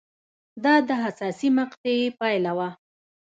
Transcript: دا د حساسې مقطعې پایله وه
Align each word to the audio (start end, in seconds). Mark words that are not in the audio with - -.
دا 0.63 0.73
د 0.87 0.89
حساسې 1.03 1.49
مقطعې 1.59 2.05
پایله 2.19 2.51
وه 2.57 2.69